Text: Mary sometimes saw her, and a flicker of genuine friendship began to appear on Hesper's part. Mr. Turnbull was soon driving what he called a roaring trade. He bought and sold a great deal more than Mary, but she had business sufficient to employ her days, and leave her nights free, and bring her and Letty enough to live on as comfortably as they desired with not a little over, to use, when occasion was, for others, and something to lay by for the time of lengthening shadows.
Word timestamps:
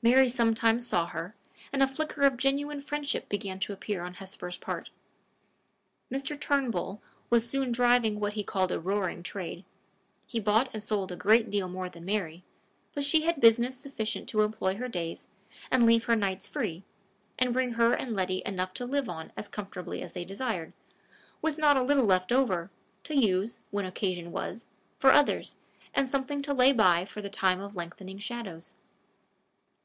Mary 0.00 0.28
sometimes 0.28 0.86
saw 0.86 1.06
her, 1.06 1.34
and 1.72 1.82
a 1.82 1.86
flicker 1.86 2.22
of 2.22 2.36
genuine 2.36 2.80
friendship 2.80 3.28
began 3.28 3.58
to 3.58 3.72
appear 3.72 4.02
on 4.04 4.14
Hesper's 4.14 4.56
part. 4.56 4.90
Mr. 6.10 6.40
Turnbull 6.40 7.02
was 7.30 7.50
soon 7.50 7.72
driving 7.72 8.18
what 8.20 8.32
he 8.34 8.44
called 8.44 8.70
a 8.70 8.78
roaring 8.80 9.22
trade. 9.24 9.64
He 10.28 10.38
bought 10.38 10.70
and 10.72 10.82
sold 10.84 11.10
a 11.10 11.16
great 11.16 11.50
deal 11.50 11.68
more 11.68 11.88
than 11.90 12.04
Mary, 12.06 12.44
but 12.94 13.02
she 13.02 13.22
had 13.24 13.40
business 13.40 13.76
sufficient 13.76 14.28
to 14.30 14.42
employ 14.42 14.76
her 14.76 14.86
days, 14.88 15.26
and 15.68 15.84
leave 15.84 16.04
her 16.04 16.16
nights 16.16 16.46
free, 16.46 16.84
and 17.36 17.52
bring 17.52 17.72
her 17.72 17.92
and 17.92 18.14
Letty 18.14 18.40
enough 18.46 18.72
to 18.74 18.86
live 18.86 19.08
on 19.08 19.32
as 19.36 19.48
comfortably 19.48 20.00
as 20.00 20.12
they 20.12 20.24
desired 20.24 20.72
with 21.42 21.58
not 21.58 21.76
a 21.76 21.82
little 21.82 22.10
over, 22.32 22.70
to 23.02 23.16
use, 23.16 23.58
when 23.72 23.84
occasion 23.84 24.30
was, 24.30 24.66
for 24.96 25.10
others, 25.10 25.56
and 25.92 26.08
something 26.08 26.40
to 26.42 26.54
lay 26.54 26.72
by 26.72 27.04
for 27.04 27.20
the 27.20 27.28
time 27.28 27.60
of 27.60 27.74
lengthening 27.76 28.18
shadows. 28.18 28.74